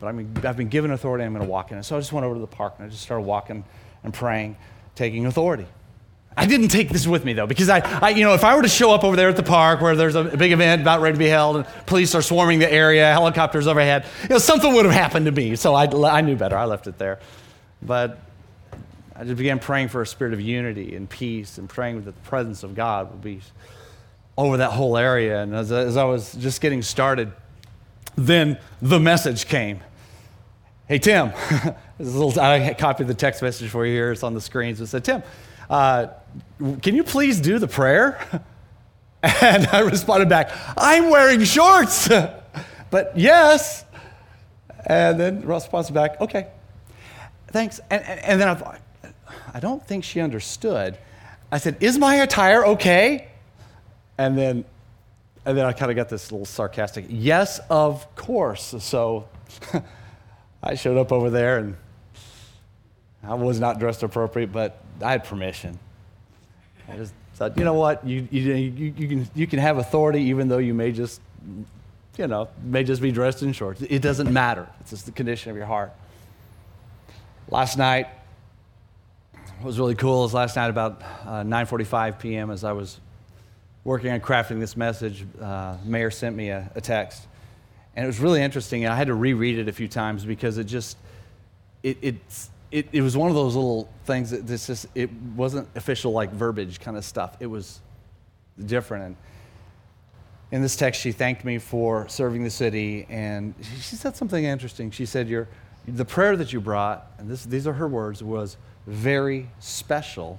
[0.00, 1.84] But I mean, I've been given authority, I'm going to walk in it.
[1.84, 3.64] So I just went over to the park and I just started walking
[4.02, 4.56] and praying,
[4.94, 5.66] taking authority.
[6.36, 8.62] I didn't take this with me though, because I, I, you know, if I were
[8.62, 11.14] to show up over there at the park where there's a big event about ready
[11.14, 14.84] to be held and police are swarming the area, helicopters overhead, you know, something would
[14.84, 15.56] have happened to me.
[15.56, 16.56] So I, I knew better.
[16.56, 17.18] I left it there.
[17.82, 18.20] But
[19.16, 22.28] I just began praying for a spirit of unity and peace and praying that the
[22.28, 23.40] presence of God would be
[24.38, 25.42] over that whole area.
[25.42, 27.32] And as, as I was just getting started,
[28.16, 29.80] then the message came.
[30.88, 31.32] Hey, Tim,
[31.98, 34.12] little, I copied the text message for you here.
[34.12, 34.80] It's on the screens.
[34.80, 35.22] It said, Tim,
[35.70, 36.08] uh,
[36.82, 38.20] can you please do the prayer?
[39.22, 42.08] And I responded back, I'm wearing shorts.
[42.90, 43.84] but yes.
[44.86, 46.46] And then response back, okay.
[47.48, 47.80] Thanks.
[47.90, 48.80] And, and, and then I thought,
[49.52, 50.96] I don't think she understood.
[51.52, 53.28] I said, Is my attire okay?
[54.16, 54.64] And then,
[55.44, 58.74] and then I kind of got this little sarcastic, Yes, of course.
[58.78, 59.28] So
[60.62, 61.76] I showed up over there and
[63.22, 65.78] I was not dressed appropriate, but I had permission.
[66.88, 68.06] I just thought, you know what?
[68.06, 71.20] You, you, you, you, can, you can have authority even though you may just,
[72.18, 73.82] you know, may just be dressed in shorts.
[73.82, 74.66] It doesn't matter.
[74.80, 75.92] It's just the condition of your heart.
[77.48, 78.08] Last night,
[79.58, 82.50] what was really cool is last night about uh, 9.45 p.m.
[82.50, 83.00] as I was
[83.84, 87.26] working on crafting this message, uh, Mayor sent me a, a text.
[87.96, 88.84] And it was really interesting.
[88.84, 90.96] And I had to reread it a few times because it just,
[91.82, 95.68] it, it's, it, it was one of those little things that this just, it wasn't
[95.74, 97.36] official like verbiage kind of stuff.
[97.40, 97.80] It was
[98.64, 99.04] different.
[99.04, 99.16] And
[100.52, 103.06] in this text, she thanked me for serving the city.
[103.08, 104.90] And she said something interesting.
[104.90, 105.48] She said, Your,
[105.86, 108.56] the prayer that you brought, and this, these are her words, was
[108.86, 110.38] very special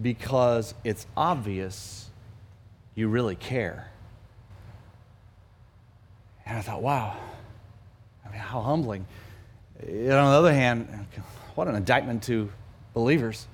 [0.00, 2.10] because it's obvious
[2.94, 3.90] you really care.
[6.46, 7.16] And I thought, wow,
[8.24, 9.06] I mean, how humbling.
[9.80, 11.06] And on the other hand,
[11.56, 12.50] what an indictment to
[12.94, 13.46] believers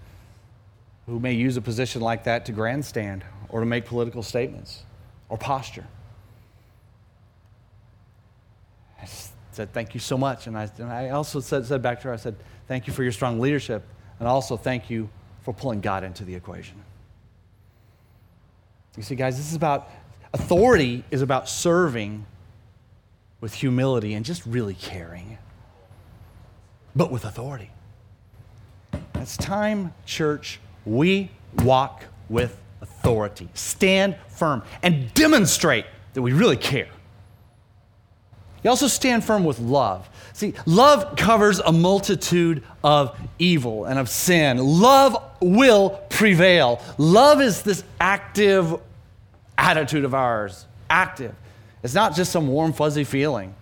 [1.07, 4.83] who may use a position like that to grandstand or to make political statements
[5.29, 5.87] or posture.
[9.01, 9.07] I
[9.53, 10.47] said, Thank you so much.
[10.47, 13.03] And I, and I also said, said back to her, I said, Thank you for
[13.03, 13.85] your strong leadership.
[14.19, 15.09] And also thank you
[15.43, 16.83] for pulling God into the equation.
[18.97, 19.89] You see, guys, this is about
[20.35, 22.27] authority is about serving
[23.41, 25.39] with humility and just really caring,
[26.97, 27.71] but with authority.
[29.21, 31.31] It's time, church, we
[31.65, 33.49] walk with authority.
[33.55, 36.89] Stand firm and demonstrate that we really care.
[38.63, 40.09] You also stand firm with love.
[40.33, 44.59] See, love covers a multitude of evil and of sin.
[44.59, 46.83] Love will prevail.
[46.97, 48.81] Love is this active
[49.57, 51.35] attitude of ours, active.
[51.83, 53.55] It's not just some warm, fuzzy feeling.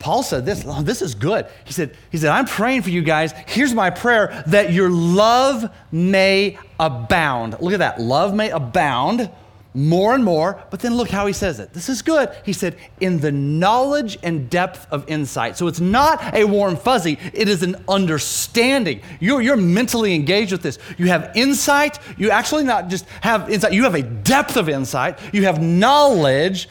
[0.00, 1.46] Paul said this, oh, this is good.
[1.64, 3.32] He said, he said, I'm praying for you guys.
[3.46, 7.60] Here's my prayer that your love may abound.
[7.60, 8.00] Look at that.
[8.00, 9.30] Love may abound
[9.74, 10.60] more and more.
[10.70, 11.74] But then look how he says it.
[11.74, 12.34] This is good.
[12.46, 15.58] He said, in the knowledge and depth of insight.
[15.58, 19.02] So it's not a warm fuzzy, it is an understanding.
[19.20, 20.78] You're, you're mentally engaged with this.
[20.96, 21.98] You have insight.
[22.16, 25.18] You actually not just have insight, you have a depth of insight.
[25.34, 26.68] You have knowledge,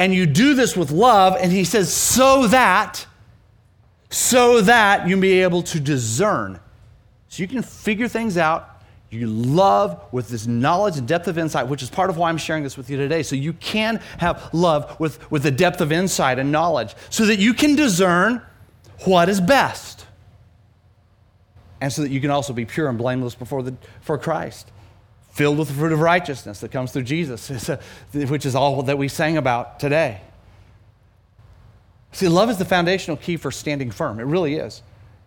[0.00, 1.36] and you do this with love.
[1.38, 3.06] And he says, so that,
[4.08, 6.58] so that you be able to discern.
[7.28, 11.66] So you can figure things out you love with this knowledge and depth of insight,
[11.66, 13.22] which is part of why I'm sharing this with you today.
[13.22, 17.38] So you can have love with, with the depth of insight and knowledge so that
[17.38, 18.40] you can discern
[19.00, 20.06] what is best.
[21.80, 24.70] And so that you can also be pure and blameless before the, for Christ,
[25.30, 27.80] filled with the fruit of righteousness that comes through Jesus, uh,
[28.12, 30.20] which is all that we sang about today.
[32.12, 34.18] See, love is the foundational key for standing firm.
[34.18, 34.82] It really is.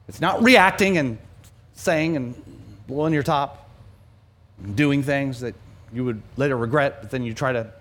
[0.08, 1.18] It's not reacting and
[1.74, 2.36] saying and
[2.88, 3.70] blowing your top,
[4.62, 5.56] and doing things that
[5.94, 7.72] you would later regret, but then you try to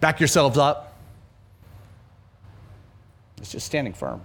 [0.00, 0.96] back yourselves up.
[3.38, 4.20] It's just standing firm.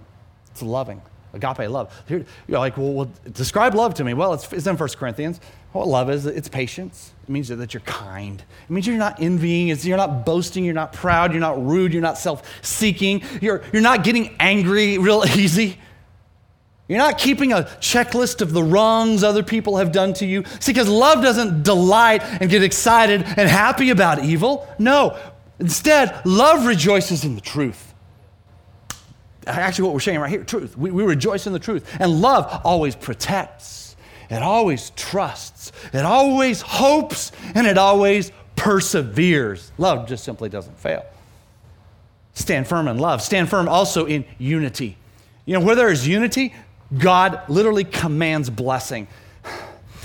[0.50, 1.00] It's loving,
[1.32, 1.94] agape love.
[2.08, 4.14] You're like, well, well describe love to me.
[4.14, 5.40] Well, it's, it's in 1 Corinthians.
[5.74, 7.10] What love is, it's patience.
[7.24, 8.40] It means that you're kind.
[8.40, 9.68] It means you're not envying.
[9.68, 10.64] It's, you're not boasting.
[10.64, 11.32] You're not proud.
[11.32, 11.92] You're not rude.
[11.92, 13.24] You're not self seeking.
[13.42, 15.76] You're, you're not getting angry real easy.
[16.86, 20.44] You're not keeping a checklist of the wrongs other people have done to you.
[20.60, 24.68] See, because love doesn't delight and get excited and happy about evil.
[24.78, 25.18] No.
[25.58, 27.94] Instead, love rejoices in the truth.
[29.44, 30.78] Actually, what we're saying right here truth.
[30.78, 31.96] We, we rejoice in the truth.
[31.98, 33.93] And love always protects,
[34.34, 39.72] it always trusts, it always hopes, and it always perseveres.
[39.78, 41.04] Love just simply doesn't fail.
[42.34, 43.22] Stand firm in love.
[43.22, 44.96] Stand firm also in unity.
[45.46, 46.54] You know, where there is unity,
[46.96, 49.06] God literally commands blessing.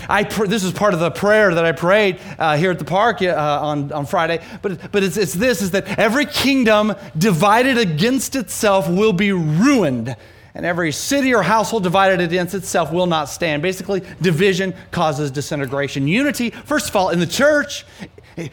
[0.08, 2.84] I pr- this is part of the prayer that I prayed uh, here at the
[2.84, 4.42] park uh, on, on Friday.
[4.62, 10.16] But, but it's, it's this is that every kingdom divided against itself will be ruined,
[10.54, 13.62] and every city or household divided against itself will not stand.
[13.62, 16.08] Basically, division causes disintegration.
[16.08, 17.84] Unity, first of all, in the church,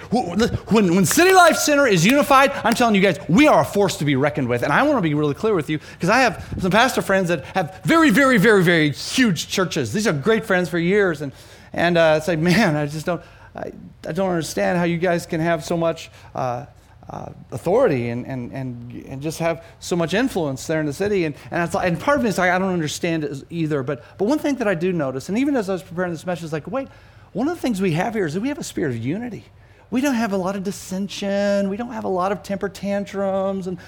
[0.10, 3.98] when, when City Life Center is unified, I'm telling you guys, we are a force
[3.98, 4.64] to be reckoned with.
[4.64, 7.30] And I want to be really clear with you because I have some pastor friends
[7.30, 9.94] that have very, very, very, very huge churches.
[9.94, 11.22] These are great friends for years.
[11.22, 11.32] And,
[11.74, 13.22] and uh, it's like, man, I just don't,
[13.56, 13.72] I,
[14.08, 16.66] I don't understand how you guys can have so much uh,
[17.10, 21.26] uh, authority and, and, and, and just have so much influence there in the city.
[21.26, 23.84] And, and, like, and part of me is like, I don't understand it either.
[23.84, 26.26] But, but one thing that I do notice, and even as I was preparing this
[26.26, 26.88] message, is like, wait,
[27.34, 29.46] one of the things we have here is that we have a spirit of unity
[29.90, 31.70] we don't have a lot of dissension.
[31.70, 33.68] We don't have a lot of temper tantrums.
[33.68, 33.80] And,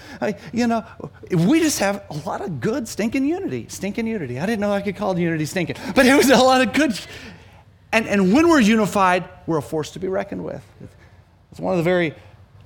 [0.53, 0.86] you know,
[1.29, 3.65] we just have a lot of good stinking unity.
[3.67, 4.39] Stinking unity.
[4.39, 6.97] I didn't know I could call unity stinking, but it was a lot of good.
[7.91, 10.63] And, and when we're unified, we're a force to be reckoned with.
[11.51, 12.13] It's one of the very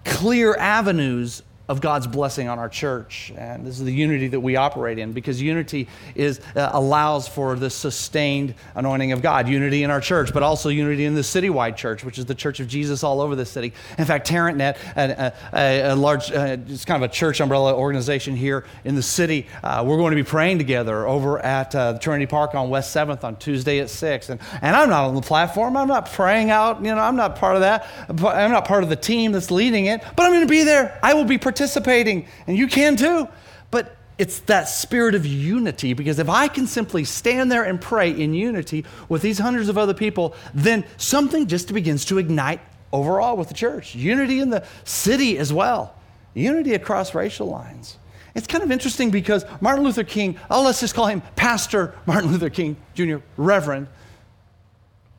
[0.03, 3.31] clear avenues of God's blessing on our church.
[3.37, 7.55] And this is the unity that we operate in because unity is, uh, allows for
[7.55, 9.47] the sustained anointing of God.
[9.47, 12.59] Unity in our church, but also unity in the citywide church, which is the church
[12.59, 13.71] of Jesus all over the city.
[13.97, 18.35] In fact, TerrentNet, a, a, a large, uh, it's kind of a church umbrella organization
[18.35, 22.25] here in the city, uh, we're going to be praying together over at uh, Trinity
[22.25, 24.29] Park on West 7th on Tuesday at 6.
[24.29, 25.77] And, and I'm not on the platform.
[25.77, 26.83] I'm not praying out.
[26.83, 27.87] You know, I'm not part of that.
[28.09, 30.99] I'm not part of the team that's leading it, but I'm going to be there.
[31.01, 33.27] I will be participating, and you can too.
[33.69, 38.09] But it's that spirit of unity because if I can simply stand there and pray
[38.11, 42.59] in unity with these hundreds of other people, then something just begins to ignite
[42.91, 43.95] overall with the church.
[43.95, 45.95] Unity in the city as well,
[46.33, 47.97] unity across racial lines.
[48.35, 52.31] It's kind of interesting because Martin Luther King, oh, let's just call him Pastor Martin
[52.31, 53.87] Luther King Jr., Reverend,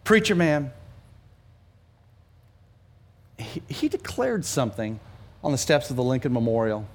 [0.02, 0.72] preacher man,
[3.38, 4.98] he, he declared something
[5.44, 6.86] on the steps of the Lincoln Memorial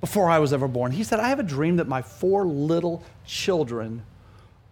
[0.00, 0.92] before I was ever born.
[0.92, 4.02] He said, I have a dream that my four little children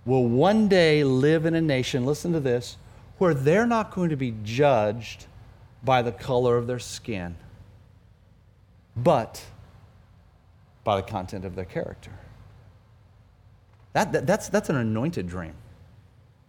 [0.04, 2.76] will one day live in a nation, listen to this,
[3.16, 5.26] where they're not going to be judged
[5.82, 7.34] by the color of their skin,
[8.94, 9.42] but
[10.84, 12.10] by the content of their character.
[13.94, 15.54] That, that, that's, that's an anointed dream.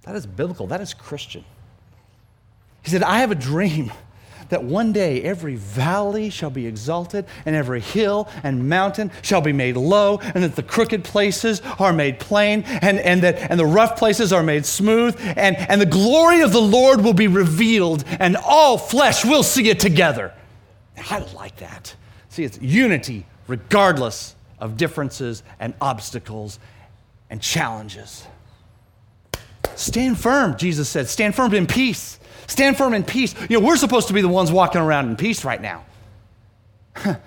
[0.02, 0.68] That is biblical.
[0.68, 1.46] That is Christian.
[2.84, 3.92] He said, I have a dream
[4.50, 9.54] that one day every valley shall be exalted, and every hill and mountain shall be
[9.54, 13.66] made low, and that the crooked places are made plain, and, and that and the
[13.66, 18.04] rough places are made smooth, and, and the glory of the Lord will be revealed,
[18.20, 20.34] and all flesh will see it together.
[21.10, 21.96] I like that.
[22.30, 26.60] See, it's unity regardless of differences and obstacles
[27.30, 28.26] and challenges.
[29.76, 31.08] Stand firm, Jesus said.
[31.08, 32.20] Stand firm in peace.
[32.48, 33.34] Stand firm in peace.
[33.50, 35.86] You know, we're supposed to be the ones walking around in peace right now.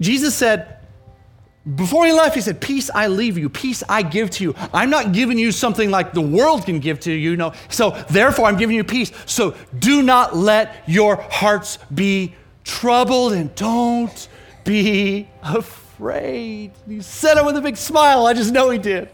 [0.00, 0.76] Jesus said,
[1.74, 4.54] before he left, he said, Peace I leave you, peace I give to you.
[4.72, 7.54] I'm not giving you something like the world can give to you, no.
[7.68, 9.10] So therefore, I'm giving you peace.
[9.26, 14.28] So do not let your hearts be troubled and don't
[14.64, 16.70] be afraid.
[16.86, 18.26] He said it with a big smile.
[18.26, 19.08] I just know he did.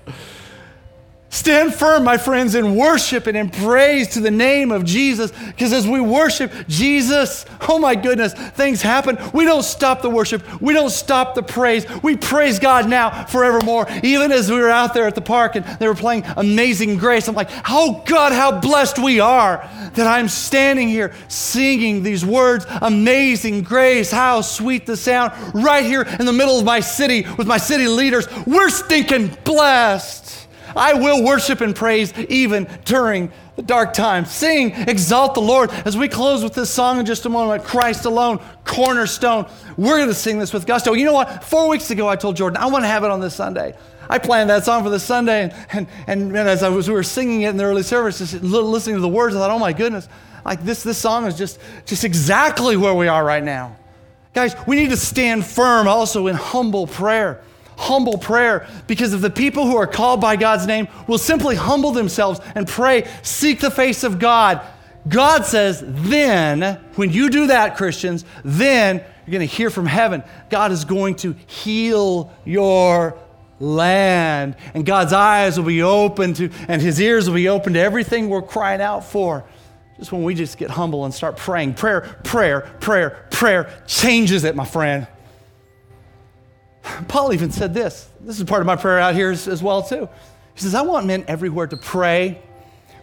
[1.33, 5.33] Stand firm, my friends, in worship and in praise to the name of Jesus.
[5.47, 9.17] Because as we worship Jesus, oh my goodness, things happen.
[9.33, 11.87] We don't stop the worship, we don't stop the praise.
[12.03, 13.87] We praise God now forevermore.
[14.03, 17.29] Even as we were out there at the park and they were playing Amazing Grace,
[17.29, 22.67] I'm like, oh God, how blessed we are that I'm standing here singing these words
[22.83, 27.47] Amazing Grace, how sweet the sound, right here in the middle of my city with
[27.47, 28.29] my city leaders.
[28.47, 30.42] We're stinking blessed.
[30.77, 34.31] I will worship and praise even during the dark times.
[34.31, 35.71] Sing, exalt the Lord.
[35.71, 39.47] As we close with this song in just a moment, Christ alone, cornerstone.
[39.77, 40.95] We're going to sing this with gusto.
[40.95, 41.45] You know what?
[41.45, 43.75] Four weeks ago, I told Jordan, I want to have it on this Sunday.
[44.09, 46.95] I planned that song for this Sunday, and, and, and, and as I was, we
[46.95, 49.59] were singing it in the early service, just listening to the words, I thought, oh
[49.59, 50.09] my goodness,
[50.45, 53.77] like this, this song is just, just exactly where we are right now.
[54.35, 57.43] Guys, we need to stand firm also in humble prayer
[57.83, 61.91] humble prayer because if the people who are called by God's name will simply humble
[61.91, 64.61] themselves and pray, seek the face of God,
[65.09, 70.23] God says, then, when you do that, Christians, then you're going to hear from heaven.
[70.49, 73.19] God is going to heal your
[73.59, 74.57] land.
[74.75, 78.29] And God's eyes will be open to, and his ears will be open to everything
[78.29, 79.45] we're crying out for.
[79.99, 81.75] Just when we just get humble and start praying.
[81.75, 85.07] Prayer, prayer, prayer, prayer changes it, my friend.
[87.09, 88.09] Paul even said this.
[88.21, 90.09] This is part of my prayer out here as, as, well too.
[90.55, 92.41] He says, "I want men everywhere to pray,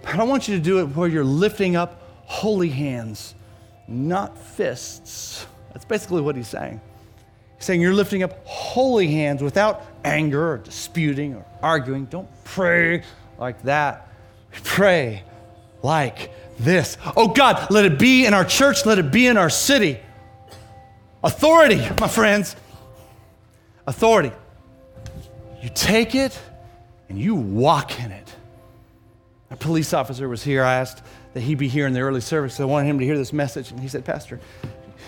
[0.02, 3.36] but I want you to do it where you're lifting up holy hands,
[3.88, 6.82] not fists." That's basically what he's saying.
[7.58, 12.06] He's saying you're lifting up holy hands without anger or disputing or arguing.
[12.06, 13.04] Don't pray
[13.38, 14.08] like that.
[14.64, 15.24] Pray
[15.84, 16.97] like this.
[17.16, 20.00] Oh God, let it be in our church, let it be in our city.
[21.24, 22.56] Authority, my friends
[23.90, 24.32] authority.
[25.62, 26.40] You take it
[27.10, 28.36] and you walk in it.
[29.52, 30.64] A police officer was here.
[30.64, 32.60] I asked that he be here in the early service.
[32.60, 33.72] I wanted him to hear this message.
[33.72, 34.40] And he said, Pastor,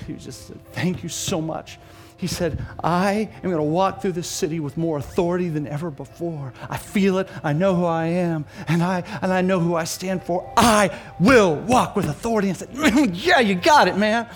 [0.07, 1.77] he just said, Thank you so much.
[2.17, 5.89] He said, I am going to walk through this city with more authority than ever
[5.89, 6.53] before.
[6.69, 7.27] I feel it.
[7.43, 8.45] I know who I am.
[8.67, 10.51] And I, and I know who I stand for.
[10.55, 12.49] I will walk with authority.
[12.49, 14.27] And I said, Yeah, you got it, man.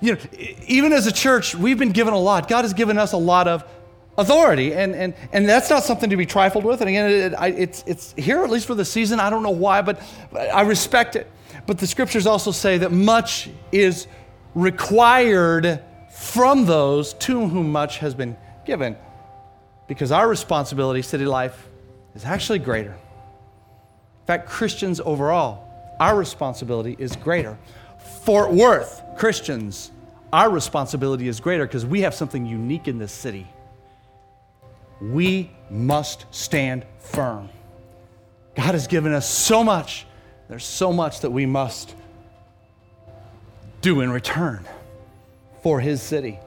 [0.00, 0.20] You know,
[0.66, 2.48] even as a church, we've been given a lot.
[2.48, 3.64] God has given us a lot of
[4.16, 6.80] authority, and, and, and that's not something to be trifled with.
[6.80, 9.20] And again, it, I, it's, it's here at least for the season.
[9.20, 10.02] I don't know why, but
[10.34, 11.30] I respect it.
[11.66, 14.06] But the scriptures also say that much is
[14.54, 15.80] required
[16.10, 18.36] from those to whom much has been
[18.66, 18.96] given,
[19.86, 21.68] because our responsibility, city life,
[22.14, 22.92] is actually greater.
[22.92, 25.64] In fact, Christians overall,
[26.00, 27.56] our responsibility is greater.
[28.24, 29.90] Fort Worth, Christians,
[30.32, 33.46] our responsibility is greater because we have something unique in this city.
[35.00, 37.48] We must stand firm.
[38.56, 40.06] God has given us so much.
[40.48, 41.94] There's so much that we must
[43.80, 44.66] do in return
[45.62, 46.38] for His city.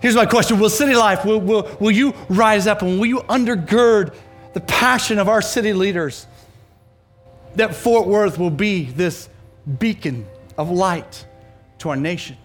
[0.00, 3.20] Here's my question Will city life, will, will, will you rise up and will you
[3.20, 4.14] undergird
[4.54, 6.26] the passion of our city leaders
[7.54, 9.28] that Fort Worth will be this
[9.78, 10.26] beacon
[10.60, 11.26] of light
[11.78, 12.36] to our nation.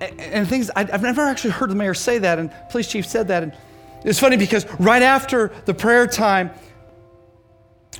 [0.00, 3.06] And, and things, I, have never actually heard the mayor say that, and police chief
[3.06, 3.42] said that.
[3.42, 3.56] And
[4.04, 6.50] it's funny because right after the prayer time,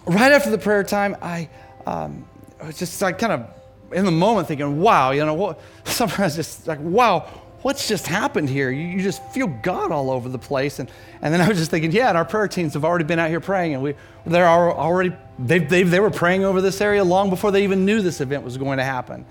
[0.05, 1.49] right after the prayer time, I,
[1.87, 2.29] um,
[2.61, 3.49] I was just like kind of
[3.93, 7.27] in the moment thinking, wow, you know, what, sometimes just like, wow,
[7.63, 8.71] what's just happened here?
[8.71, 10.79] You, you, just feel God all over the place.
[10.79, 10.91] And,
[11.23, 13.31] and then I was just thinking, yeah, and our prayer teams have already been out
[13.31, 13.95] here praying, and we,
[14.27, 18.01] they're already, they, they, they were praying over this area long before they even knew
[18.01, 19.25] this event was going to happen.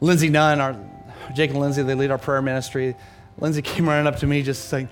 [0.00, 0.76] Lindsay Nunn, our,
[1.34, 2.94] Jake and Lindsay, they lead our prayer ministry.
[3.38, 4.88] Lindsay came running up to me just saying,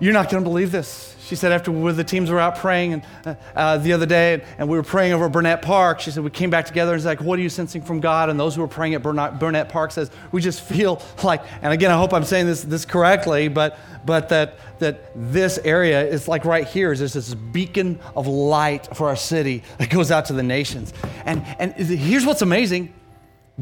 [0.00, 1.14] You're not going to believe this.
[1.26, 4.68] She said, after the teams were out praying and, uh, uh, the other day, and
[4.68, 7.20] we were praying over Burnett Park, she said, we came back together and it's like,
[7.20, 8.30] what are you sensing from God?
[8.30, 11.72] And those who were praying at Burnett, Burnett Park says, we just feel like, and
[11.72, 16.26] again, I hope I'm saying this, this correctly, but, but that, that this area is
[16.26, 20.32] like right here is this beacon of light for our city that goes out to
[20.32, 20.92] the nations.
[21.26, 22.92] And, and here's what's amazing.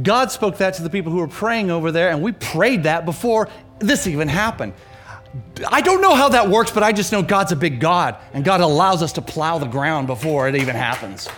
[0.01, 3.05] God spoke that to the people who were praying over there, and we prayed that
[3.05, 3.49] before
[3.81, 4.73] this even happened.
[5.67, 8.45] I don't know how that works, but I just know God's a big God, and
[8.45, 11.29] God allows us to plow the ground before it even happens.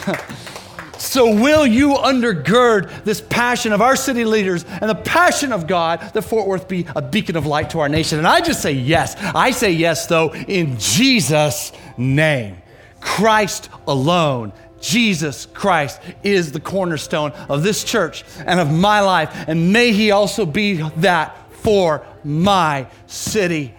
[0.98, 6.00] so, will you undergird this passion of our city leaders and the passion of God
[6.14, 8.18] that Fort Worth be a beacon of light to our nation?
[8.18, 9.14] And I just say yes.
[9.16, 12.56] I say yes, though, in Jesus' name.
[13.00, 14.52] Christ alone.
[14.80, 20.10] Jesus Christ is the cornerstone of this church and of my life, and may He
[20.10, 23.74] also be that for my city.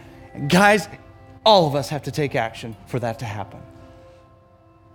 [0.47, 0.87] Guys,
[1.45, 3.61] all of us have to take action for that to happen.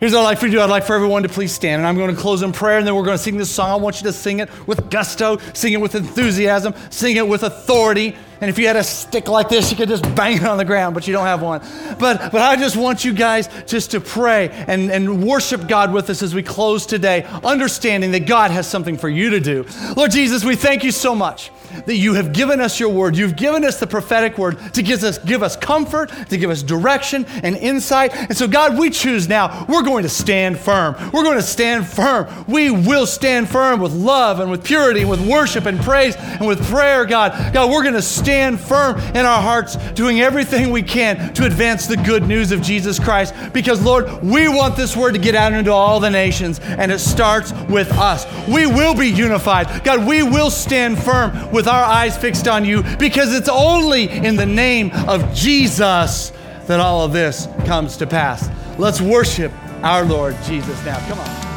[0.00, 0.60] Here's what I'd like for you.
[0.60, 1.80] I'd like for everyone to please stand.
[1.80, 3.70] And I'm going to close in prayer, and then we're going to sing this song.
[3.70, 7.42] I want you to sing it with gusto, sing it with enthusiasm, sing it with
[7.42, 8.16] authority.
[8.40, 10.64] And if you had a stick like this, you could just bang it on the
[10.64, 11.60] ground, but you don't have one.
[11.98, 16.08] But, but I just want you guys just to pray and, and worship God with
[16.10, 19.66] us as we close today, understanding that God has something for you to do.
[19.96, 21.50] Lord Jesus, we thank you so much
[21.86, 23.16] that you have given us your word.
[23.16, 26.62] You've given us the prophetic word to give us, give us comfort, to give us
[26.62, 28.14] direction and insight.
[28.14, 29.66] And so, God, we choose now.
[29.68, 30.94] We're going to stand firm.
[31.12, 32.44] We're going to stand firm.
[32.46, 36.46] We will stand firm with love and with purity and with worship and praise and
[36.46, 37.52] with prayer, God.
[37.52, 41.86] God, we're going to stand firm in our hearts, doing everything we can to advance
[41.86, 43.34] the good news of Jesus Christ.
[43.54, 46.98] Because, Lord, we want this word to get out into all the nations, and it
[46.98, 48.26] starts with us.
[48.46, 49.82] We will be unified.
[49.82, 54.36] God, we will stand firm with our eyes fixed on you because it's only in
[54.36, 56.30] the name of Jesus
[56.66, 58.50] that all of this comes to pass.
[58.78, 59.52] Let's worship
[59.82, 60.98] our Lord Jesus now.
[61.08, 61.48] Come on.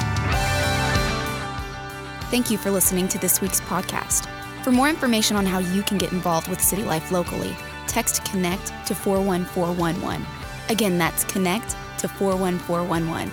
[2.30, 4.30] Thank you for listening to this week's podcast.
[4.64, 7.56] For more information on how you can get involved with City Life locally,
[7.88, 10.24] text CONNECT to 41411.
[10.70, 13.32] Again, that's CONNECT to 41411.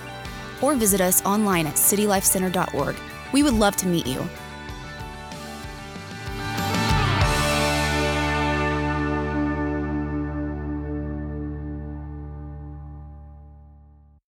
[0.61, 2.95] Or visit us online at citylifecenter.org.
[3.31, 4.27] We would love to meet you.